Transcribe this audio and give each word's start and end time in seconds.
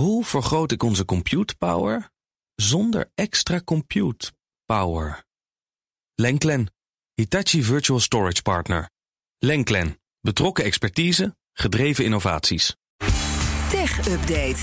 Hoe 0.00 0.24
vergroot 0.24 0.72
ik 0.72 0.82
onze 0.82 1.04
compute 1.04 1.56
power 1.56 2.10
zonder 2.54 3.10
extra 3.14 3.60
compute 3.64 4.32
power? 4.64 5.24
Lenklen, 6.14 6.72
Hitachi 7.14 7.62
Virtual 7.62 8.00
Storage 8.00 8.42
Partner. 8.42 8.90
Lenklen, 9.38 10.00
betrokken 10.20 10.64
expertise, 10.64 11.36
gedreven 11.52 12.04
innovaties. 12.04 12.76
Tech 13.70 14.08
Update. 14.08 14.58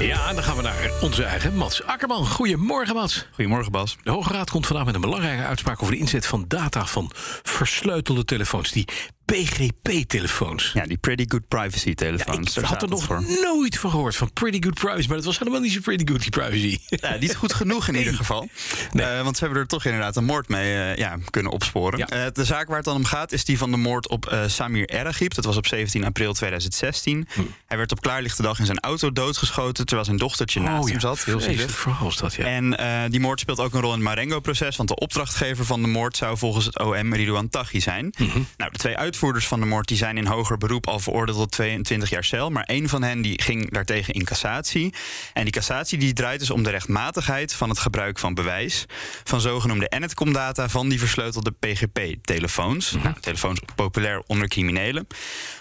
Ja, 0.00 0.32
dan 0.32 0.42
gaan 0.42 0.56
we 0.56 0.62
naar 0.62 0.92
onze 1.02 1.24
eigen 1.24 1.56
Mats 1.56 1.82
Akkerman. 1.82 2.26
Goedemorgen, 2.26 2.94
Mats. 2.94 3.26
Goedemorgen, 3.32 3.72
Bas. 3.72 3.96
De 4.02 4.10
Hoge 4.10 4.32
Raad 4.32 4.50
komt 4.50 4.66
vandaag 4.66 4.84
met 4.84 4.94
een 4.94 5.00
belangrijke 5.00 5.44
uitspraak 5.44 5.82
over 5.82 5.94
de 5.94 6.00
inzet 6.00 6.26
van 6.26 6.44
data 6.48 6.86
van 6.86 7.10
versleutelde 7.42 8.24
telefoons. 8.24 8.70
Die 8.70 8.88
PGP-telefoons. 9.24 10.70
Ja, 10.74 10.86
die 10.86 10.96
Pretty 10.96 11.24
Good 11.28 11.48
Privacy 11.48 11.94
telefoons. 11.94 12.56
ik 12.56 12.64
had 12.64 12.82
er 12.82 12.88
nog 12.88 13.08
nooit 13.42 13.78
van 13.78 13.90
gehoord, 13.90 14.16
van 14.16 14.32
Pretty 14.32 14.62
Good 14.62 14.74
Privacy. 14.74 15.06
Maar 15.06 15.16
dat 15.16 15.26
was 15.26 15.38
helemaal 15.38 15.60
niet 15.60 15.72
zo 15.72 15.80
Pretty 15.80 16.04
Good, 16.06 16.20
die 16.20 16.30
privacy. 16.30 16.78
Ja, 16.86 17.16
niet 17.16 17.36
goed 17.36 17.52
genoeg 17.52 17.88
in 17.88 17.94
ieder 17.94 18.14
geval. 18.14 18.48
Nee. 18.92 19.16
Uh, 19.16 19.22
want 19.22 19.36
ze 19.36 19.44
hebben 19.44 19.62
er 19.62 19.68
toch 19.68 19.84
inderdaad 19.84 20.16
een 20.16 20.24
moord 20.24 20.48
mee 20.48 20.74
uh, 20.74 20.96
ja, 20.96 21.18
kunnen 21.30 21.52
opsporen. 21.52 21.98
Ja. 21.98 22.24
Uh, 22.24 22.30
de 22.32 22.44
zaak 22.44 22.66
waar 22.66 22.76
het 22.76 22.84
dan 22.84 22.96
om 22.96 23.04
gaat 23.04 23.32
is 23.32 23.44
die 23.44 23.58
van 23.58 23.70
de 23.70 23.76
moord 23.76 24.08
op 24.08 24.38
Samir 24.46 24.88
Eragib. 24.88 25.34
Dat 25.34 25.44
was 25.44 25.56
op 25.56 25.66
17 25.66 26.04
april 26.04 26.32
2016. 26.32 27.28
Hm. 27.32 27.40
Hij 27.66 27.76
werd 27.76 27.92
op 27.92 28.00
klaarlichte 28.00 28.42
dag 28.42 28.58
in 28.58 28.66
zijn 28.66 28.80
auto 28.80 29.12
doodgeschoten... 29.12 29.84
terwijl 29.84 30.06
zijn 30.06 30.18
dochtertje 30.18 30.60
oh, 30.60 30.66
naast 30.66 30.84
ja, 30.84 30.90
hem 30.90 31.00
zat. 31.00 31.24
Heel 31.24 31.40
zielig 31.40 31.86
dat, 32.16 32.34
ja. 32.34 32.44
En 32.44 33.10
die 33.10 33.20
moord 33.20 33.40
speelt 33.40 33.60
ook 33.60 33.74
een 33.74 33.80
rol 33.80 33.92
in 33.92 33.98
het 33.98 34.08
Marengo-proces... 34.08 34.76
want 34.76 34.88
de 34.88 34.96
opdrachtgever 34.96 35.64
van 35.64 35.82
de 35.82 35.88
moord 35.88 36.16
zou 36.16 36.38
volgens 36.38 36.64
het 36.64 36.78
OM 36.78 37.14
Ridouan 37.14 37.48
Taghi 37.48 37.80
zijn. 37.80 38.14
Hm. 38.16 38.24
Nou, 38.56 38.70
de 38.72 38.78
twee 38.78 38.96
uitvoerders 39.14 39.46
van 39.46 39.60
de 39.60 39.66
moord 39.66 39.88
die 39.88 39.96
zijn 39.96 40.16
in 40.16 40.26
hoger 40.26 40.58
beroep 40.58 40.86
al 40.86 40.98
veroordeeld 40.98 41.38
tot 41.38 41.50
22 41.50 42.10
jaar 42.10 42.24
cel. 42.24 42.50
Maar 42.50 42.64
één 42.64 42.88
van 42.88 43.02
hen 43.02 43.22
die 43.22 43.42
ging 43.42 43.70
daartegen 43.70 44.14
in 44.14 44.24
cassatie. 44.24 44.94
En 45.32 45.42
die 45.42 45.52
cassatie 45.52 45.98
die 45.98 46.12
draait 46.12 46.38
dus 46.38 46.50
om 46.50 46.62
de 46.62 46.70
rechtmatigheid 46.70 47.54
van 47.54 47.68
het 47.68 47.78
gebruik 47.78 48.18
van 48.18 48.34
bewijs. 48.34 48.84
van 49.24 49.40
zogenoemde 49.40 49.86
Enet-com-data 49.88 50.68
van 50.68 50.88
die 50.88 50.98
versleutelde 50.98 51.50
PGP-telefoons. 51.50 52.90
Mhm. 52.92 53.02
Nou, 53.02 53.20
telefoons 53.20 53.60
populair 53.74 54.22
onder 54.26 54.48
criminelen. 54.48 55.06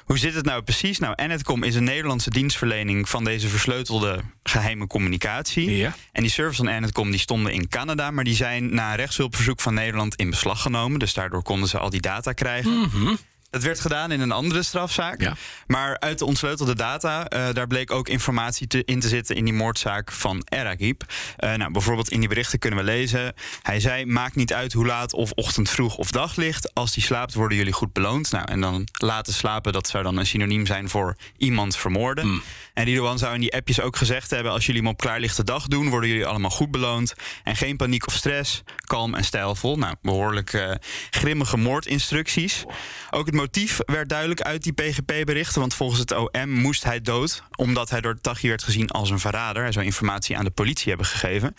Hoe 0.05 0.17
zit 0.17 0.35
het 0.35 0.45
nou 0.45 0.61
precies? 0.61 0.99
Nou, 0.99 1.13
Enetcom 1.15 1.63
is 1.63 1.75
een 1.75 1.83
Nederlandse 1.83 2.29
dienstverlening 2.29 3.09
van 3.09 3.23
deze 3.23 3.47
versleutelde 3.47 4.19
geheime 4.43 4.87
communicatie. 4.87 5.77
Ja. 5.77 5.95
En 6.11 6.21
die 6.21 6.31
servers 6.31 6.57
van 6.57 6.67
Enetcom 6.67 7.11
die 7.11 7.19
stonden 7.19 7.53
in 7.53 7.67
Canada, 7.67 8.11
maar 8.11 8.23
die 8.23 8.35
zijn 8.35 8.75
na 8.75 8.89
een 8.89 8.95
rechtshulpverzoek 8.95 9.61
van 9.61 9.73
Nederland 9.73 10.15
in 10.15 10.29
beslag 10.29 10.61
genomen. 10.61 10.99
Dus 10.99 11.13
daardoor 11.13 11.43
konden 11.43 11.69
ze 11.69 11.77
al 11.79 11.89
die 11.89 12.01
data 12.01 12.33
krijgen. 12.33 12.71
Mhm. 12.71 13.15
Het 13.53 13.63
werd 13.63 13.79
gedaan 13.79 14.11
in 14.11 14.21
een 14.21 14.31
andere 14.31 14.63
strafzaak. 14.63 15.21
Ja. 15.21 15.35
Maar 15.67 15.99
uit 15.99 16.19
de 16.19 16.25
ontsleutelde 16.25 16.75
data, 16.75 17.19
uh, 17.33 17.53
daar 17.53 17.67
bleek 17.67 17.91
ook 17.91 18.09
informatie 18.09 18.67
te, 18.67 18.83
in 18.85 18.99
te 18.99 19.07
zitten 19.07 19.35
in 19.35 19.45
die 19.45 19.53
moordzaak 19.53 20.11
van 20.11 20.41
Eragib. 20.49 21.03
Uh, 21.39 21.53
nou, 21.53 21.71
bijvoorbeeld 21.71 22.09
in 22.09 22.19
die 22.19 22.29
berichten 22.29 22.59
kunnen 22.59 22.79
we 22.79 22.85
lezen. 22.85 23.33
Hij 23.61 23.79
zei: 23.79 24.05
Maakt 24.05 24.35
niet 24.35 24.53
uit 24.53 24.73
hoe 24.73 24.85
laat 24.85 25.13
of 25.13 25.31
ochtend 25.31 25.69
vroeg 25.69 25.97
of 25.97 26.11
daglicht. 26.11 26.73
Als 26.73 26.93
die 26.93 27.03
slaapt, 27.03 27.33
worden 27.33 27.57
jullie 27.57 27.73
goed 27.73 27.93
beloond. 27.93 28.31
Nou, 28.31 28.45
en 28.45 28.61
dan 28.61 28.87
laten 28.91 29.33
slapen, 29.33 29.73
dat 29.73 29.87
zou 29.87 30.03
dan 30.03 30.17
een 30.17 30.25
synoniem 30.25 30.65
zijn 30.65 30.89
voor 30.89 31.15
iemand 31.37 31.75
vermoorden. 31.75 32.27
Mm. 32.27 32.41
En 32.73 32.83
Ridouan 32.85 33.17
zou 33.17 33.33
in 33.33 33.41
die 33.41 33.53
appjes 33.53 33.81
ook 33.81 33.95
gezegd 33.95 34.29
hebben: 34.29 34.51
Als 34.51 34.65
jullie 34.65 34.81
hem 34.81 34.89
op 34.89 34.97
klaarlichte 34.97 35.43
dag 35.43 35.67
doen, 35.67 35.89
worden 35.89 36.09
jullie 36.09 36.25
allemaal 36.25 36.49
goed 36.49 36.71
beloond. 36.71 37.13
En 37.43 37.55
geen 37.55 37.77
paniek 37.77 38.07
of 38.07 38.13
stress, 38.13 38.63
kalm 38.85 39.13
en 39.13 39.23
stijlvol. 39.23 39.77
Nou, 39.77 39.95
behoorlijk 40.01 40.53
uh, 40.53 40.71
grimmige 41.09 41.57
moordinstructies. 41.57 42.63
Ook 43.09 43.25
het 43.25 43.35
motief 43.43 43.79
werd 43.85 44.09
duidelijk 44.09 44.41
uit 44.41 44.63
die 44.63 44.73
PGP-berichten. 44.73 45.59
Want 45.59 45.73
volgens 45.73 45.99
het 45.99 46.11
OM 46.11 46.49
moest 46.49 46.83
hij 46.83 47.01
dood. 47.01 47.43
Omdat 47.55 47.89
hij 47.89 48.01
door 48.01 48.21
Taghi 48.21 48.47
werd 48.47 48.63
gezien 48.63 48.89
als 48.89 49.09
een 49.09 49.19
verrader. 49.19 49.63
Hij 49.63 49.71
zou 49.71 49.85
informatie 49.85 50.37
aan 50.37 50.43
de 50.43 50.51
politie 50.51 50.87
hebben 50.87 51.05
gegeven. 51.05 51.55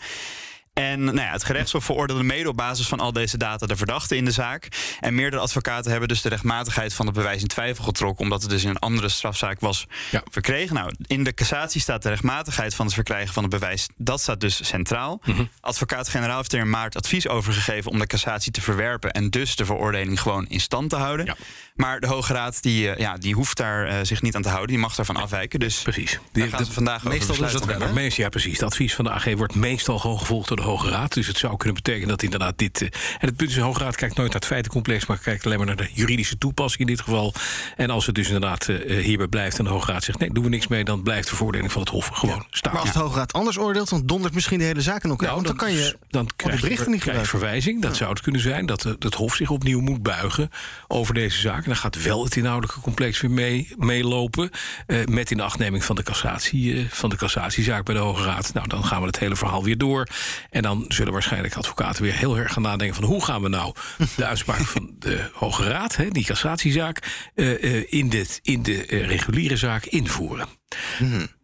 En 0.75 1.03
nou 1.03 1.17
ja, 1.17 1.31
het 1.31 1.43
gerechtshof 1.43 1.85
veroordeelde 1.85 2.23
mede 2.23 2.49
op 2.49 2.57
basis 2.57 2.87
van 2.87 2.99
al 2.99 3.11
deze 3.13 3.37
data 3.37 3.65
de 3.65 3.75
verdachte 3.75 4.15
in 4.15 4.25
de 4.25 4.31
zaak. 4.31 4.67
En 4.99 5.15
meerdere 5.15 5.41
advocaten 5.41 5.91
hebben 5.91 6.07
dus 6.09 6.21
de 6.21 6.29
rechtmatigheid 6.29 6.93
van 6.93 7.05
het 7.05 7.15
bewijs 7.15 7.41
in 7.41 7.47
twijfel 7.47 7.83
getrokken. 7.83 8.23
Omdat 8.23 8.41
het 8.41 8.49
dus 8.51 8.63
in 8.63 8.69
een 8.69 8.79
andere 8.79 9.09
strafzaak 9.09 9.59
was 9.59 9.85
Ja. 10.11 10.23
verkregen. 10.31 10.75
Nou, 10.75 10.93
in 11.07 11.23
de 11.23 11.33
cassatie 11.33 11.81
staat 11.81 12.03
de 12.03 12.09
rechtmatigheid 12.09 12.75
van 12.75 12.85
het 12.85 12.93
verkrijgen 12.95 13.33
van 13.33 13.43
het 13.43 13.51
bewijs. 13.51 13.87
Dat 13.97 14.21
staat 14.21 14.39
dus 14.39 14.67
centraal. 14.67 15.21
Advocaat-generaal 15.59 16.37
heeft 16.37 16.53
er 16.53 16.59
in 16.59 16.69
maart 16.69 16.95
advies 16.95 17.27
over 17.27 17.53
gegeven 17.53 17.91
om 17.91 17.99
de 17.99 18.07
cassatie 18.07 18.51
te 18.51 18.61
verwerpen. 18.61 19.11
En 19.11 19.29
dus 19.29 19.55
de 19.55 19.65
veroordeling 19.65 20.21
gewoon 20.21 20.47
in 20.47 20.59
stand 20.59 20.89
te 20.89 20.95
houden. 20.95 21.25
Ja. 21.25 21.35
Maar 21.75 21.99
de 21.99 22.07
Hoge 22.07 22.33
Raad 22.33 22.61
die, 22.61 22.89
eh, 22.91 22.99
ja, 22.99 23.17
die 23.17 23.33
hoeft 23.33 23.57
daar 23.57 23.87
eh, 23.87 23.97
zich 24.01 24.21
niet 24.21 24.35
aan 24.35 24.41
te 24.41 24.47
houden. 24.49 24.69
Die 24.69 24.77
mag 24.79 24.95
daarvan 24.95 25.15
afwijken. 25.15 25.59
Dus 25.59 25.81
Precies. 25.81 26.19
daar 26.31 26.47
gaan 26.47 26.65
ze 26.65 26.71
vandaag 26.71 26.95
over 26.97 27.09
meestal 27.09 27.27
besluiten. 27.27 27.79
dat 27.79 27.93
wel, 27.93 28.09
ja, 28.15 28.29
precies. 28.29 28.51
Het 28.53 28.63
advies 28.63 28.95
van 28.95 29.05
de 29.05 29.11
AG 29.11 29.33
wordt 29.33 29.55
meestal 29.55 29.99
gewoon 29.99 30.19
gevolgd 30.19 30.47
door 30.47 30.57
de 30.57 30.63
Hoge 30.65 30.89
Raad. 30.89 31.13
Dus 31.13 31.27
het 31.27 31.37
zou 31.37 31.57
kunnen 31.57 31.75
betekenen 31.75 32.07
dat 32.07 32.23
inderdaad 32.23 32.57
dit. 32.57 32.81
eh, 32.81 32.87
en 33.19 33.27
het 33.27 33.35
punt 33.35 33.49
is, 33.49 33.55
de 33.55 33.61
Hoge 33.61 33.83
Raad 33.83 33.95
kijkt 33.95 34.15
nooit 34.15 34.31
naar 34.31 34.39
het 34.39 34.49
feitencomplex, 34.49 35.05
maar 35.05 35.17
kijkt 35.17 35.45
alleen 35.45 35.57
maar 35.57 35.67
naar 35.67 35.75
de 35.75 35.89
juridische 35.93 36.37
toepassing 36.37 36.81
in 36.81 36.87
dit 36.95 37.01
geval. 37.01 37.33
En 37.75 37.89
als 37.89 38.05
het 38.05 38.15
dus 38.15 38.25
inderdaad 38.25 38.67
eh, 38.69 39.03
hierbij 39.03 39.27
blijft 39.27 39.57
en 39.57 39.63
de 39.63 39.69
Hoge 39.69 39.91
Raad 39.91 40.03
zegt 40.03 40.19
nee, 40.19 40.33
doen 40.33 40.43
we 40.43 40.49
niks 40.49 40.67
mee, 40.67 40.83
dan 40.83 41.03
blijft 41.03 41.29
de 41.29 41.35
veroordeling 41.35 41.71
van 41.71 41.81
het 41.81 41.89
Hof 41.89 42.07
gewoon 42.07 42.45
staan. 42.49 42.73
Maar 42.73 42.81
als 42.81 42.93
de 42.93 42.99
Hoge 42.99 43.17
Raad 43.17 43.33
anders 43.33 43.57
oordeelt, 43.57 43.89
dan 43.89 44.05
dondert 44.05 44.33
misschien 44.33 44.59
de 44.59 44.65
hele 44.65 44.81
zaak 44.81 45.03
in 45.03 45.09
elkaar. 45.09 45.29
Nou, 45.29 45.43
dan 45.43 45.55
kan 45.55 45.71
je 45.71 45.95
dan 46.09 46.25
de 46.25 46.33
krijg 46.35 46.55
je, 46.55 46.61
berichten 46.61 46.91
niet 46.91 47.01
krijg 47.01 47.17
je 47.17 47.23
gebruiken. 47.25 47.61
verwijzing. 47.61 47.81
Dat 47.81 47.95
zou 47.95 48.09
het 48.09 48.21
kunnen 48.21 48.41
zijn 48.41 48.65
dat 48.65 48.85
eh, 48.85 48.91
het 48.99 49.13
Hof 49.13 49.35
zich 49.35 49.49
opnieuw 49.49 49.79
moet 49.79 50.03
buigen 50.03 50.49
over 50.87 51.13
deze 51.13 51.39
zaak. 51.39 51.57
En 51.57 51.63
dan 51.65 51.75
gaat 51.75 52.03
wel 52.03 52.23
het 52.23 52.35
inhoudelijke 52.35 52.81
complex 52.81 53.21
weer 53.21 53.31
mee, 53.31 53.73
meelopen. 53.77 54.49
eh, 54.87 55.05
met 55.05 55.31
in 55.31 55.37
de 55.37 55.43
achtneming 55.43 55.83
van 55.83 55.95
de, 55.95 56.03
cassatie, 56.03 56.77
eh, 56.77 56.85
van 56.89 57.09
de 57.09 57.15
cassatiezaak 57.15 57.85
bij 57.85 57.95
de 57.95 58.01
Hoge 58.01 58.23
Raad. 58.23 58.53
Nou, 58.53 58.67
dan 58.67 58.85
gaan 58.85 58.99
we 59.01 59.07
het 59.07 59.19
hele 59.19 59.35
verhaal 59.35 59.63
weer 59.63 59.77
door. 59.77 60.07
En 60.55 60.61
dan 60.61 60.85
zullen 60.87 61.13
waarschijnlijk 61.13 61.55
advocaten 61.55 62.03
weer 62.03 62.13
heel 62.13 62.37
erg 62.37 62.53
gaan 62.53 62.61
nadenken 62.61 62.95
van 62.95 63.03
hoe 63.03 63.23
gaan 63.23 63.41
we 63.41 63.49
nou 63.49 63.73
de 64.15 64.25
uitspraak 64.33 64.65
van 64.65 64.95
de 64.99 65.29
Hoge 65.33 65.63
Raad, 65.63 65.95
hè, 65.95 66.09
die 66.09 66.25
cassatiezaak, 66.25 67.27
eh, 67.35 67.63
eh, 67.63 67.83
in, 67.89 68.09
dit, 68.09 68.39
in 68.43 68.63
de 68.63 68.85
eh, 68.85 69.07
reguliere 69.07 69.57
zaak 69.57 69.85
invoeren. 69.85 70.47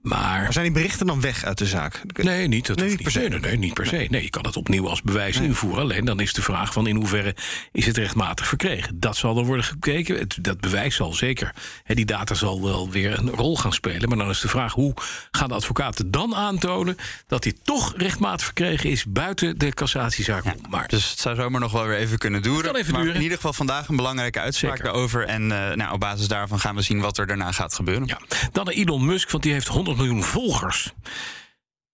Maar 0.02 0.20
Maar 0.42 0.54
zijn 0.54 0.66
die 0.66 0.74
berichten 0.74 1.06
dan 1.06 1.22
weg 1.22 1.44
uit 1.44 1.58
de 1.58 1.66
zaak? 1.66 2.02
Nee, 2.24 2.48
niet, 2.48 2.68
dat 2.68 2.78
Nee, 2.78 2.90
niet 2.90 3.02
per 3.04 3.12
se. 3.12 3.20
Nee, 3.20 3.58
niet 3.58 3.74
per 3.74 3.86
se. 3.86 4.08
Nee, 4.10 4.24
je 4.24 4.30
kan 4.30 4.46
het 4.46 4.58
opnieuw 4.58 4.90
als 4.90 5.02
bewijs 5.02 5.38
invoeren. 5.38 5.82
Alleen 5.82 6.06
dan 6.06 6.20
is 6.20 6.34
de 6.34 6.42
vraag 6.42 6.74
van 6.74 6.88
in 6.88 6.96
hoeverre 6.96 7.36
is 7.72 7.86
het 7.86 7.98
rechtmatig 7.98 8.48
verkregen. 8.48 9.00
Dat 9.00 9.18
zal 9.18 9.34
dan 9.34 9.46
worden 9.46 9.66
gekeken. 9.66 10.18
Het, 10.18 10.38
dat 10.42 10.60
bewijs 10.60 10.96
zal 10.96 11.14
zeker. 11.14 11.54
Hè, 11.84 11.96
die 11.96 12.06
data 12.06 12.34
zal 12.34 12.64
wel 12.64 12.90
weer 12.90 13.20
een 13.20 13.30
rol 13.30 13.58
gaan 13.58 13.74
spelen. 13.74 14.10
Maar 14.10 14.18
dan 14.18 14.30
is 14.30 14.40
de 14.40 14.48
vraag 14.48 14.74
hoe 14.74 14.94
gaan 15.32 15.48
de 15.48 15.54
advocaten 15.54 16.12
dan 16.12 16.36
aantonen 16.36 16.98
dat 17.28 17.44
dit 17.44 17.56
toch 17.64 17.94
rechtmatig 17.98 18.46
verkregen 18.46 18.90
is 18.90 19.06
buiten 19.08 19.58
de 19.58 19.74
cassatiezaak 19.74 20.46
om. 20.46 20.56
Maar 20.70 20.88
Dus 20.88 21.10
het 21.10 21.20
zou 21.20 21.36
zomaar 21.36 21.62
nog 21.62 21.72
wel 21.72 21.86
weer 21.86 21.98
even 21.98 22.18
kunnen 22.18 22.42
duren. 22.42 22.64
kan 22.64 22.76
even 22.76 22.92
maar 22.94 23.02
duren. 23.02 23.16
in 23.16 23.22
ieder 23.22 23.38
geval 23.38 23.54
vandaag 23.54 23.88
een 23.88 23.96
belangrijke 23.96 24.40
uitspraak 24.40 24.72
Zeker. 24.76 24.86
daarover. 24.92 25.26
En 25.26 25.42
eh, 25.70 25.76
nou, 25.76 25.94
op 25.94 26.00
basis 26.00 26.28
daarvan 26.28 26.60
gaan 26.60 26.76
we 26.76 26.82
zien 26.82 27.00
wat 27.00 27.18
er 27.18 27.28
daarna 27.28 27.52
gaat 27.52 27.74
gebeuren. 27.76 28.08
ja. 28.08 28.20
Dan 28.52 28.70
Elon 28.70 29.06
Musk, 29.06 29.21
want 29.30 29.44
die 29.44 29.54
heeft 29.54 29.68
100 29.68 29.98
miljoen 29.98 30.24
volgers 30.24 30.94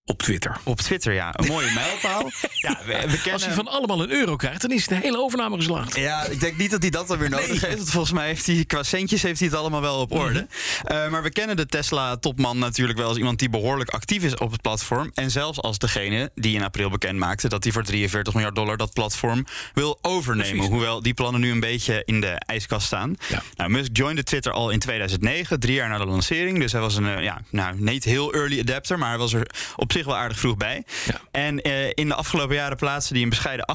op 0.08 0.22
Twitter. 0.22 0.58
Op 0.64 0.82
Twitter, 0.82 1.14
ja. 1.14 1.34
Een 1.36 1.48
mooie 1.48 1.72
mijlpaal. 1.74 2.32
ja, 2.68 2.80
we, 2.86 2.94
we 2.94 3.02
Als 3.02 3.22
kennen... 3.22 3.42
hij 3.42 3.54
van 3.54 3.68
allemaal 3.68 4.02
een 4.02 4.12
euro 4.12 4.36
krijgt, 4.36 4.62
dan 4.62 4.72
is 4.72 4.82
het 4.82 4.92
een 4.92 5.02
hele 5.02 5.18
overname 5.18 5.56
geslaagd. 5.56 5.96
Ja, 5.96 6.26
ik 6.26 6.40
denk 6.40 6.58
niet 6.58 6.72
dat 6.72 6.82
hij 6.82 6.92
dat 6.92 7.08
dan 7.08 7.18
weer 7.18 7.30
nodig 7.30 7.62
heeft. 7.62 7.78
Want 7.78 7.90
volgens 7.90 8.14
mij 8.14 8.28
heeft 8.28 8.46
hij 8.46 8.66
qua 8.66 8.84
centjes 8.84 9.22
heeft 9.22 9.40
hij 9.40 9.48
het 9.48 9.58
allemaal 9.58 9.82
wel 9.82 10.00
op 10.00 10.12
orde. 10.12 10.48
Eh, 10.84 11.10
maar 11.10 11.24
we 11.24 11.30
kennen 11.30 11.56
de 11.56 11.66
Tesla-topman 11.66 12.58
natuurlijk 12.58 12.98
wel 12.98 13.08
als 13.08 13.18
iemand 13.18 13.40
die 13.40 13.50
behoorlijk 13.50 13.90
actief 13.90 14.24
is 14.24 14.36
op 14.36 14.52
het 14.52 14.62
platform. 14.62 15.12
En 15.14 15.32
zelfs 15.32 15.62
als 15.62 15.78
degene 15.78 16.32
die 16.36 16.56
in 16.56 16.64
april 16.64 16.90
bekend 16.90 17.20
maakte 17.20 17.50
dat 17.50 17.64
hij 17.64 17.74
voor 17.74 17.84
43 17.84 18.34
miljard 18.34 18.56
dollar 18.56 18.78
dat 18.78 18.94
platform 18.94 19.46
wil 19.74 20.00
overnemen. 20.02 20.52
Precies. 20.52 20.72
Hoewel 20.72 21.02
die 21.02 21.14
plannen 21.14 21.42
nu 21.42 21.52
een 21.52 21.60
beetje 21.60 22.02
in 22.06 22.22
de 22.22 22.42
ijskast 22.46 22.86
staan. 22.86 23.16
Ja. 23.28 23.44
Nou, 23.56 23.70
Musk 23.70 23.90
joinde 23.94 24.24
Twitter 24.24 24.52
al 24.52 24.70
in 24.70 24.80
2009, 24.80 25.60
drie 25.60 25.74
jaar 25.74 25.90
na 25.90 25.98
de 25.98 26.06
lancering. 26.06 26.60
Dus 26.60 26.72
hij 26.72 26.82
was 26.82 26.96
een, 26.96 27.08
eh, 27.08 27.24
ja, 27.24 27.42
nou, 27.50 27.76
niet 27.78 28.04
heel 28.04 28.34
early 28.34 28.60
adapter, 28.60 28.98
maar 28.98 29.10
hij 29.10 29.18
was 29.18 29.34
er 29.34 29.48
op 29.76 29.90
zich 29.98 30.06
wel 30.06 30.18
aardig 30.18 30.40
vroeg 30.40 30.58
bij. 30.58 30.84
Ja. 31.06 31.22
En 31.32 31.62
eh, 31.62 31.90
in 31.94 32.08
de 32.08 32.16
afgelopen 32.16 32.56
jaren 32.56 32.78
plaatste 32.78 33.14
hij 33.14 33.22
een 33.24 33.30
bescheiden 33.30 33.66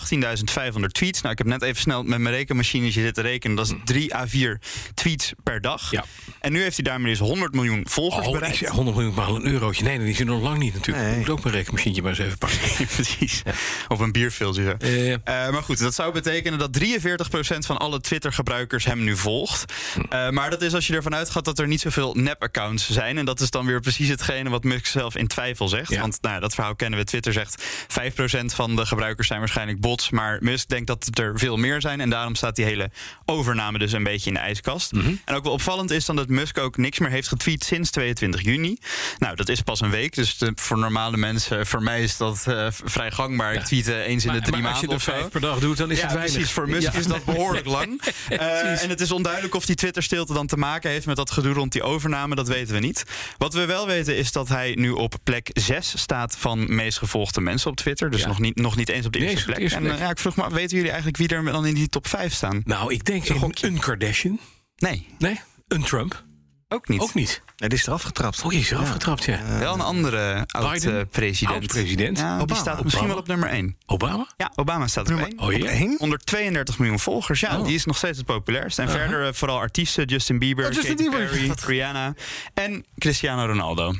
18.500 0.80 0.86
tweets. 0.86 1.20
Nou, 1.20 1.32
ik 1.32 1.38
heb 1.38 1.46
net 1.46 1.62
even 1.62 1.80
snel 1.80 2.02
met 2.02 2.18
mijn 2.18 2.34
rekenmachinetje 2.34 3.00
zitten 3.00 3.22
rekenen. 3.22 3.56
Dat 3.56 3.66
is 3.66 3.74
3 3.84 4.14
à 4.14 4.26
4 4.26 4.60
tweets 4.94 5.32
per 5.42 5.60
dag. 5.60 5.90
Ja. 5.90 6.04
En 6.40 6.52
nu 6.52 6.62
heeft 6.62 6.76
hij 6.76 6.84
daarmee 6.84 7.10
dus 7.10 7.18
100 7.18 7.54
miljoen 7.54 7.86
volgers 7.88 8.26
Oh, 8.26 8.32
ik 8.32 8.38
bereikt. 8.38 8.58
zeg 8.58 8.68
100 8.70 8.96
miljoen 8.96 9.14
maar 9.14 9.28
een 9.28 9.46
eurotje. 9.46 9.84
Nee, 9.84 9.98
dat 9.98 10.06
is 10.06 10.18
nog 10.18 10.42
lang 10.42 10.58
niet 10.58 10.74
natuurlijk. 10.74 11.06
Nee. 11.06 11.12
Ik 11.12 11.18
moet 11.18 11.30
ook 11.30 11.42
mijn 11.42 11.54
rekenmachientje 11.54 12.02
maar 12.02 12.10
eens 12.10 12.20
even 12.20 12.38
pakken. 12.38 12.58
Precies. 12.96 13.42
Of 13.88 13.98
een 13.98 14.12
bierfilter. 14.12 14.76
Eh, 14.76 15.50
maar 15.50 15.62
goed, 15.62 15.78
dat 15.78 15.94
zou 15.94 16.12
betekenen 16.12 16.58
dat 16.58 16.78
43% 16.80 17.58
van 17.58 17.78
alle 17.78 18.00
Twitter-gebruikers 18.00 18.84
hem 18.84 19.04
nu 19.04 19.16
volgt. 19.16 19.72
Hm. 19.94 20.00
Eh, 20.08 20.30
maar 20.30 20.50
dat 20.50 20.62
is 20.62 20.74
als 20.74 20.86
je 20.86 20.94
ervan 20.94 21.14
uitgaat 21.14 21.44
dat 21.44 21.58
er 21.58 21.66
niet 21.66 21.80
zoveel 21.80 22.14
nep-accounts 22.14 22.90
zijn. 22.90 23.18
En 23.18 23.24
dat 23.24 23.40
is 23.40 23.50
dan 23.50 23.66
weer 23.66 23.80
precies 23.80 24.08
hetgene 24.08 24.50
wat 24.50 24.64
Musk 24.64 24.86
zelf 24.86 25.16
in 25.16 25.26
twijfel 25.26 25.68
zegt. 25.68 25.90
Ja. 25.90 26.00
Want 26.00 26.11
Want 26.20 26.22
nou, 26.34 26.40
dat 26.40 26.54
verhaal 26.54 26.74
kennen 26.74 26.98
we. 26.98 27.04
Twitter 27.04 27.32
zegt 27.32 27.62
5% 27.62 28.44
van 28.44 28.76
de 28.76 28.86
gebruikers 28.86 29.26
zijn 29.26 29.38
waarschijnlijk 29.38 29.80
bots. 29.80 30.10
Maar 30.10 30.38
Musk 30.40 30.68
denkt 30.68 30.86
dat 30.86 31.04
het 31.04 31.18
er 31.18 31.38
veel 31.38 31.56
meer 31.56 31.80
zijn. 31.80 32.00
En 32.00 32.10
daarom 32.10 32.34
staat 32.34 32.56
die 32.56 32.64
hele 32.64 32.90
overname 33.24 33.78
dus 33.78 33.92
een 33.92 34.02
beetje 34.02 34.28
in 34.28 34.34
de 34.34 34.40
ijskast. 34.40 34.92
Mhm. 34.92 35.12
En 35.24 35.34
ook 35.34 35.44
wel 35.44 35.52
opvallend 35.52 35.90
is 35.90 36.04
dan 36.04 36.16
dat 36.16 36.28
Musk 36.28 36.58
ook 36.58 36.76
niks 36.76 36.98
meer 36.98 37.10
heeft 37.10 37.28
getweet 37.28 37.64
sinds 37.64 37.90
22 37.90 38.42
juni. 38.42 38.76
Nou, 39.18 39.36
dat 39.36 39.48
is 39.48 39.60
pas 39.60 39.80
een 39.80 39.90
week. 39.90 40.14
Dus 40.14 40.38
de- 40.38 40.52
voor 40.54 40.78
normale 40.78 41.16
mensen, 41.16 41.66
voor 41.66 41.82
mij 41.82 42.02
is 42.02 42.16
dat 42.16 42.44
eh, 42.46 42.66
vrij 42.70 43.10
gangbaar. 43.10 43.54
Ik 43.54 43.64
tweet 43.64 43.88
eh, 43.88 43.96
eens 44.06 44.24
in 44.24 44.32
de 44.32 44.38
Maar, 44.38 44.46
drie 44.50 44.64
als 44.66 44.80
je 44.80 44.86
maanden 44.86 44.88
er 44.88 44.94
of 44.96 45.02
zo. 45.02 45.12
vijf 45.12 45.28
per 45.28 45.40
dag 45.40 45.58
doet, 45.58 45.76
dan 45.76 45.90
is 45.90 45.96
ja, 45.96 46.02
het 46.02 46.12
weinig. 46.12 46.32
precies. 46.34 46.52
Voor 46.52 46.68
Musk 46.68 46.92
Ja. 46.92 46.98
is 46.98 47.06
dat 47.06 47.24
behoorlijk 47.24 47.66
lang. 47.76 48.02
Eh, 48.28 48.82
en 48.82 48.88
het 48.88 49.00
is 49.00 49.10
onduidelijk 49.12 49.54
of 49.54 49.66
die 49.66 49.76
Twitter-stilte 49.76 50.32
dan 50.32 50.46
te 50.46 50.56
maken 50.56 50.90
heeft 50.90 51.06
met 51.06 51.16
dat 51.16 51.30
gedoe 51.30 51.52
rond 51.54 51.72
die 51.72 51.82
overname. 51.82 52.34
Dat 52.34 52.48
weten 52.48 52.74
we 52.74 52.80
niet. 52.80 53.04
Wat 53.38 53.54
we 53.54 53.64
wel 53.66 53.86
weten 53.86 54.16
is 54.16 54.32
dat 54.32 54.48
hij 54.48 54.72
nu 54.78 54.90
op 54.90 55.14
plek 55.24 55.50
6 55.52 55.92
staat 56.02 56.36
van 56.38 56.74
meest 56.74 56.98
gevolgde 56.98 57.40
mensen 57.40 57.70
op 57.70 57.76
Twitter. 57.76 58.10
Dus 58.10 58.20
Ja. 58.20 58.26
nog, 58.28 58.38
niet, 58.38 58.56
nog 58.56 58.76
niet 58.76 58.88
eens 58.88 59.06
op 59.06 59.12
de 59.12 59.18
eerste 59.18 59.44
plek. 59.44 59.56
de 59.56 59.62
eerste 59.62 59.76
En 59.78 59.82
plek. 59.84 59.94
eh, 59.94 60.00
ja, 60.00 60.10
ik 60.10 60.18
vroeg 60.18 60.36
me, 60.36 60.50
weten 60.50 60.76
jullie 60.76 60.90
eigenlijk 60.90 61.16
wie 61.18 61.28
er 61.28 61.44
dan 61.44 61.66
in 61.66 61.74
die 61.74 61.88
top 61.88 62.06
5 62.06 62.32
staan? 62.34 62.60
Nou, 62.64 62.92
ik 62.92 63.04
denk 63.04 63.28
Een 63.28 63.52
een, 63.60 63.78
Kardashian. 63.78 64.38
Nee, 64.76 65.06
Nee, 65.18 65.40
een 65.68 65.82
Trump. 65.82 66.24
ook 66.68 66.88
niet. 66.88 67.00
Ook 67.00 67.14
niet. 67.14 67.42
Nee, 67.56 67.68
die 67.68 67.78
is 67.78 67.86
eraf 67.86 68.02
getrapt. 68.02 68.42
Oh, 68.42 68.50
die 68.50 68.58
is 68.60 68.70
eraf 68.70 68.90
getrapt, 68.90 69.24
ja. 69.24 69.58
Wel 69.58 69.74
een 69.74 69.80
andere 69.80 70.46
Biden? 70.70 70.94
oud-president. 70.96 71.58
Oud-president? 71.60 72.18
Ja, 72.18 72.32
die 72.34 72.42
Obama. 72.42 72.60
staat 72.60 72.84
misschien 72.84 73.04
Obama. 73.08 73.12
wel 73.12 73.22
op 73.22 73.28
nummer 73.28 73.48
1. 73.48 73.76
Obama? 73.86 74.26
Ja, 74.36 74.52
Obama 74.54 74.86
staat 74.86 75.02
op 75.04 75.08
Nummer 75.10 75.28
1. 75.28 75.38
Oh 75.38 75.52
ja. 75.52 75.70
Eén? 75.80 75.94
132 75.98 76.78
miljoen 76.78 76.98
volgers, 76.98 77.40
ja. 77.40 77.58
Oh. 77.58 77.64
Die 77.64 77.74
is 77.74 77.84
nog 77.84 77.96
steeds 77.96 78.16
het 78.16 78.26
populairst. 78.26 78.78
En 78.78 78.88
verder 78.90 79.26
eh, 79.26 79.32
vooral 79.32 79.58
artiesten, 79.58 80.04
Justin 80.04 80.38
Bieber, 80.38 80.66
Oh, 80.66 80.72
Justin 80.72 80.96
Katy 80.96 81.08
Bieber. 81.10 81.28
Perry, 81.28 81.52
Rihanna 81.66 82.14
en 82.54 82.84
Cristiano 82.98 83.46
Ronaldo. 83.46 83.94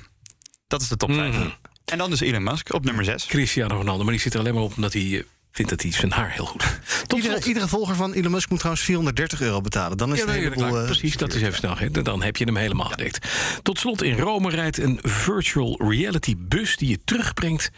Dat 0.67 0.81
is 0.83 0.89
de 0.89 0.97
top 0.97 1.13
5. 1.13 1.35
Mhm. 1.37 1.49
En 1.93 1.99
dan 1.99 2.11
dus 2.11 2.21
Elon 2.21 2.43
Musk 2.43 2.73
op 2.75 2.85
nummer 2.85 3.05
6. 3.05 3.27
Cristiano 3.27 3.77
Ronaldo. 3.77 4.03
Maar 4.03 4.13
die 4.13 4.23
zit 4.23 4.35
er 4.35 4.41
alleen 4.41 4.55
maar 4.55 4.63
op 4.63 4.77
omdat 4.77 4.93
hij 4.93 5.03
eh, 5.03 5.23
vindt 5.53 5.71
dat 5.71 5.83
hij 5.83 5.93
zijn 5.93 6.13
haar 6.13 6.31
heel 6.31 6.45
goed. 6.45 6.63
Tot 7.07 7.19
Iedere, 7.23 7.45
iedere 7.45 7.69
volger 7.69 7.95
van 7.95 8.13
Elon 8.13 8.31
Musk 8.31 8.49
moet 8.51 8.59
trouwens 8.59 8.85
430 8.87 9.41
euro 9.41 9.61
betalen. 9.61 9.97
Dan 9.99 10.13
is 10.13 10.19
Ja, 10.19 10.25
het 10.27 10.35
nee, 10.35 10.43
heleboel... 10.43 10.79
eh, 10.79 10.85
Precies, 10.85 11.17
dat 11.17 11.35
is 11.35 11.43
even 11.43 11.55
snel. 11.57 11.77
hè. 11.77 11.91
Dan 12.03 12.23
heb 12.23 12.37
je 12.37 12.45
hem 12.45 12.57
helemaal 12.57 12.87
gedekt. 12.89 13.29
Tot 13.63 13.79
slot, 13.79 14.03
in 14.03 14.19
Rome 14.19 14.51
rijdt 14.51 14.79
een 14.79 14.99
virtual 15.03 15.81
reality 15.91 16.35
bus 16.39 16.77
die 16.77 16.89
je 16.89 16.99
terugbrengt 17.05 17.71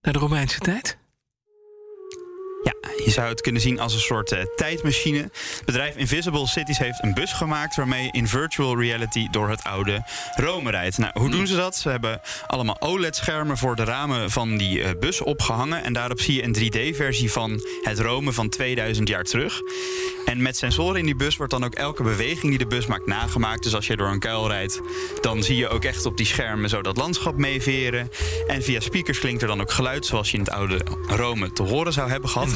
naar 0.00 0.12
de 0.12 0.18
Romeinse 0.18 0.58
tijd. 0.58 0.96
Ja, 2.62 2.74
je 3.04 3.10
zou 3.10 3.28
het 3.28 3.40
kunnen 3.40 3.60
zien 3.60 3.80
als 3.80 3.94
een 3.94 4.00
soort 4.00 4.32
eh, 4.32 4.42
tijdmachine. 4.56 5.18
Het 5.18 5.62
bedrijf 5.64 5.96
Invisible 5.96 6.46
Cities 6.46 6.78
heeft 6.78 7.02
een 7.02 7.14
bus 7.14 7.32
gemaakt 7.32 7.76
waarmee 7.76 8.08
in 8.12 8.28
virtual 8.28 8.80
reality 8.80 9.28
door 9.30 9.48
het 9.48 9.64
oude 9.64 10.04
Rome 10.34 10.70
rijdt. 10.70 10.98
Nou, 10.98 11.12
hoe 11.14 11.30
doen 11.30 11.46
ze 11.46 11.56
dat? 11.56 11.76
Ze 11.76 11.88
hebben 11.88 12.20
allemaal 12.46 12.80
OLED-schermen 12.80 13.58
voor 13.58 13.76
de 13.76 13.84
ramen 13.84 14.30
van 14.30 14.56
die 14.56 14.82
eh, 14.82 14.90
bus 15.00 15.20
opgehangen. 15.20 15.84
En 15.84 15.92
daarop 15.92 16.20
zie 16.20 16.34
je 16.34 16.44
een 16.44 16.56
3D-versie 16.56 17.32
van 17.32 17.60
het 17.82 17.98
Rome 17.98 18.32
van 18.32 18.48
2000 18.48 19.08
jaar 19.08 19.24
terug. 19.24 19.60
En 20.24 20.42
met 20.42 20.56
sensoren 20.56 20.98
in 20.98 21.04
die 21.04 21.16
bus 21.16 21.36
wordt 21.36 21.52
dan 21.52 21.64
ook 21.64 21.74
elke 21.74 22.02
beweging 22.02 22.42
die 22.42 22.58
de 22.58 22.66
bus 22.66 22.86
maakt 22.86 23.06
nagemaakt. 23.06 23.62
Dus 23.62 23.74
als 23.74 23.86
je 23.86 23.96
door 23.96 24.08
een 24.08 24.18
kuil 24.18 24.48
rijdt, 24.48 24.80
dan 25.20 25.42
zie 25.42 25.56
je 25.56 25.68
ook 25.68 25.84
echt 25.84 26.06
op 26.06 26.16
die 26.16 26.26
schermen 26.26 26.68
zo 26.68 26.82
dat 26.82 26.96
landschap 26.96 27.36
meeveren. 27.36 28.10
En 28.46 28.62
via 28.62 28.80
speakers 28.80 29.18
klinkt 29.18 29.42
er 29.42 29.48
dan 29.48 29.60
ook 29.60 29.70
geluid 29.70 30.06
zoals 30.06 30.30
je 30.30 30.36
in 30.36 30.42
het 30.44 30.52
oude 30.52 30.80
Rome 31.06 31.52
te 31.52 31.62
horen 31.62 31.92
zou 31.92 32.10
hebben 32.10 32.30
gehad. 32.30 32.51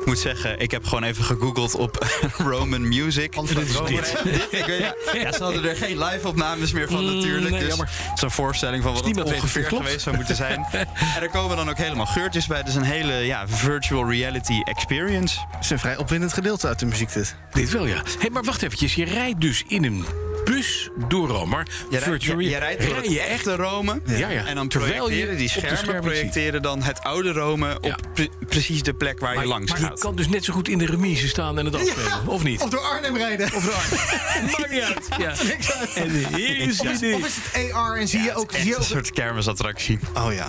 Ik 0.00 0.06
moet 0.06 0.18
zeggen, 0.18 0.60
ik 0.60 0.70
heb 0.70 0.84
gewoon 0.84 1.02
even 1.04 1.24
gegoogeld 1.24 1.74
op 1.74 2.06
Roman 2.50 2.88
Music. 2.88 3.34
Wat 3.34 3.50
is 3.50 3.54
dit? 3.86 4.14
Ik 4.50 4.64
weet- 4.64 4.78
ja, 4.80 4.94
ja, 5.14 5.32
ze 5.32 5.42
hadden 5.42 5.64
er 5.64 5.76
geen 5.76 5.98
live-opnames 6.04 6.72
meer 6.72 6.88
van 6.88 7.04
Mm, 7.04 7.14
natuurlijk. 7.16 7.50
nee, 7.50 7.58
dus 7.60 7.68
jammer. 7.68 7.90
zo'n 8.14 8.30
voorstelling 8.30 8.82
van 8.82 8.92
wat 8.92 9.04
het 9.04 9.14
weet 9.16 9.24
het 9.24 9.34
ongeveer 9.34 9.62
klopt. 9.64 9.84
geweest 9.84 10.02
zou 10.04 10.16
moeten 10.16 10.36
zijn. 10.36 10.66
en 11.16 11.22
er 11.22 11.28
komen 11.30 11.56
dan 11.56 11.70
ook 11.70 11.76
helemaal 11.76 12.06
geurtjes 12.06 12.46
bij. 12.46 12.62
Dus 12.62 12.74
een 12.74 12.82
hele 12.82 13.12
ja, 13.14 13.48
virtual 13.48 14.10
reality 14.10 14.60
experience. 14.64 15.38
Het 15.50 15.64
is 15.64 15.70
een 15.70 15.78
vrij 15.78 15.96
opwindend 15.96 16.32
gedeelte 16.32 16.66
uit 16.66 16.78
de 16.78 16.86
muziek 16.86 17.12
dit. 17.12 17.34
Dit 17.52 17.70
wel, 17.70 17.86
ja. 17.86 18.02
Hey, 18.18 18.30
maar 18.30 18.42
wacht 18.42 18.62
eventjes. 18.62 18.94
Je 18.94 19.04
rijdt 19.04 19.40
dus 19.40 19.64
in 19.66 19.84
een 19.84 20.04
bus 20.50 20.88
door 21.08 21.28
Rome. 21.28 21.46
Maar 21.46 21.66
Je 21.90 21.98
rijdt, 21.98 22.24
je, 22.24 22.36
je 22.36 22.56
rijdt 22.58 22.82
door 22.82 22.92
rij 22.92 23.02
het 23.02 23.12
je 23.12 23.20
echt? 23.20 23.30
echte 23.30 23.56
Rome. 23.56 24.00
Ja, 24.04 24.28
ja. 24.28 24.44
En 24.46 24.54
dan 24.54 24.68
Terwijl 24.68 25.10
je 25.10 25.34
die 25.36 25.48
schermen, 25.48 25.78
schermen 25.78 26.02
projecteren 26.02 26.62
dan 26.62 26.82
het 26.82 27.00
oude 27.02 27.32
Rome 27.32 27.74
op 27.76 27.84
Ja. 27.84 27.96
pre- 28.14 28.28
precies 28.48 28.82
de 28.82 28.94
plek 28.94 29.20
waar 29.20 29.34
Maar, 29.34 29.42
je 29.42 29.48
langs 29.48 29.70
maar 29.70 29.80
gaat. 29.80 29.92
je 29.98 30.04
kan 30.04 30.16
dus 30.16 30.28
net 30.28 30.44
zo 30.44 30.52
goed 30.52 30.68
in 30.68 30.78
de 30.78 30.86
remise 30.86 31.28
staan 31.28 31.58
en 31.58 31.64
het 31.64 31.74
afspelen. 31.74 32.26
Of 32.26 32.42
niet? 32.42 32.60
Of 32.62 32.70
door 32.70 32.80
Arnhem 32.80 33.16
rijden. 33.16 33.46
Of, 33.54 33.64
Maakt 34.58 34.70
niet 34.70 34.80
uit. 34.82 35.08
Ja. 35.18 35.34
En 35.94 36.10
hier 36.34 36.56
is 36.58 36.80
of, 36.80 36.86
is, 37.02 37.14
of 37.14 37.26
is 37.26 37.34
het 37.42 37.72
AR 37.72 37.96
en 37.96 38.08
zie 38.08 38.20
je 38.22 38.34
ook... 38.34 38.52
Zie 38.52 38.66
je 38.66 38.76
een 38.76 38.82
soort 38.84 39.10
kermisattractie. 39.10 39.98
oh 40.14 40.32
ja. 40.32 40.46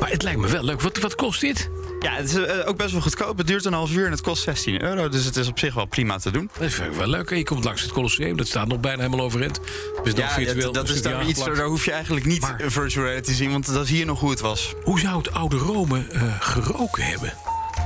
Maar 0.00 0.10
het 0.10 0.22
lijkt 0.22 0.40
me 0.40 0.48
wel 0.48 0.64
leuk. 0.64 0.80
Wat, 0.80 0.98
wat 0.98 1.14
kost 1.14 1.40
dit? 1.40 1.70
Ja, 2.00 2.12
het 2.14 2.28
is 2.28 2.34
eh, 2.34 2.68
ook 2.68 2.76
best 2.76 2.92
wel 2.92 3.00
goedkoop. 3.00 3.38
Het 3.38 3.46
duurt 3.46 3.64
een 3.64 3.72
half 3.72 3.92
uur 3.92 4.04
en 4.04 4.10
het 4.10 4.20
kost 4.20 4.42
16 4.42 4.82
euro. 4.82 5.08
Dus 5.08 5.24
het 5.24 5.36
is 5.36 5.48
op 5.48 5.58
zich 5.58 5.74
wel 5.74 5.84
prima 5.86 6.18
te 6.18 6.30
doen. 6.30 6.50
Dat 6.58 6.72
vind 6.72 6.90
ik 6.92 6.96
wel 6.98 7.06
leuk. 7.08 7.30
Je 7.30 7.42
komt 7.44 7.64
langs 7.64 7.82
het 7.82 7.92
Colosseum. 7.92 8.36
Dat 8.36 8.46
staat 8.46 8.68
nog 8.68 8.80
bijna 8.80 9.02
helemaal 9.02 9.24
overeind. 9.24 9.60
Dus 10.04 10.12
Ja, 10.12 10.28
virtueel. 10.30 10.60
dat, 10.64 10.74
dat 10.74 10.88
een 10.88 10.94
is 10.94 11.02
dan 11.02 11.28
iets, 11.28 11.44
daar 11.44 11.64
hoef 11.64 11.84
je 11.84 11.92
eigenlijk 11.92 12.26
niet 12.26 12.40
Maar- 12.40 12.60
een 12.60 12.70
virtual 12.70 13.04
reality 13.04 13.28
te 13.30 13.34
zien, 13.36 13.50
want 13.50 13.72
dan 13.72 13.86
zie 13.86 13.98
je 13.98 14.04
nog 14.04 14.20
hoe 14.20 14.30
het 14.30 14.40
was. 14.40 14.74
Hoe 14.82 15.00
zou 15.00 15.16
het 15.18 15.32
oude 15.32 15.56
Rome 15.56 16.04
eh, 16.12 16.22
geroken 16.40 17.02
hebben? 17.04 17.32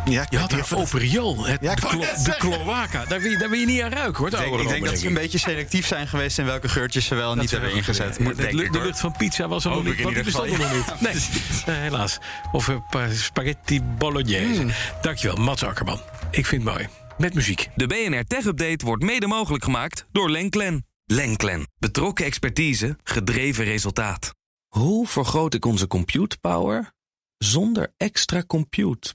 Ja, 0.05 0.27
Je 0.31 0.39
had 0.39 0.51
daar 0.51 0.67
Operiol, 0.75 1.47
het, 1.47 1.61
Ja, 1.63 1.75
de, 1.75 1.81
klo- 1.81 2.01
de 2.01 2.35
cloaca. 2.39 3.05
Daar 3.05 3.21
wil, 3.21 3.31
je, 3.31 3.39
daar 3.39 3.51
wil 3.51 3.59
je 3.59 3.67
niet 3.67 3.83
aan 3.83 3.93
ruiken, 3.93 4.19
hoor. 4.19 4.61
Ik 4.61 4.69
denk, 4.69 4.85
dat 4.85 4.99
ze 4.99 5.07
een 5.07 5.15
beetje 5.15 5.39
selectief 5.39 5.87
zijn 5.87 6.09
geweest 6.09 6.39
in 6.39 6.45
welke 6.45 6.69
geurtjes 6.69 7.07
ze 7.07 7.15
wel 7.15 7.33
en 7.33 7.39
niet 7.39 7.51
hebben 7.51 7.73
ingezet. 7.73 8.17
Ja, 8.21 8.33
de, 8.33 8.71
lucht 8.71 9.01
van 9.01 9.15
pizza 9.17 9.49
was 9.49 9.65
er 9.65 9.71
nog 9.71 9.85
niet. 9.85 9.97
die 9.97 10.23
bestond 10.23 10.53
er 10.53 10.59
nog 10.59 10.73
niet. 10.73 11.01
Nee, 11.67 11.77
helaas. 11.77 12.19
Of 12.53 12.69
een 12.69 12.85
paar 12.91 13.11
spaghetti 13.11 13.83
bolognese. 13.83 14.61
Hmm. 14.61 14.71
Dankjewel, 15.03 15.37
Mats 15.37 15.63
Akkerman. 15.65 16.01
Ik 16.31 16.47
vind 16.47 16.65
het 16.65 16.73
mooi. 16.73 16.89
Met 17.19 17.35
muziek. 17.35 17.69
De 17.75 17.87
BNR 17.87 18.25
Tech 18.25 18.45
Update 18.45 18.85
wordt 18.85 19.03
mede 19.03 19.27
mogelijk 19.27 19.65
gemaakt 19.65 20.07
door 20.13 20.31
Lenklen. 20.31 20.87
Lenklen. 21.05 21.69
Betrokken 21.79 22.25
expertise, 22.25 22.97
gedreven 23.05 23.65
resultaat. 23.65 24.35
Hoe 24.69 25.07
vergroot 25.07 25.55
ik 25.55 25.65
onze 25.65 25.87
compute 25.87 26.39
power 26.41 26.93
zonder 27.39 27.93
extra 27.97 28.43
compute 28.47 29.15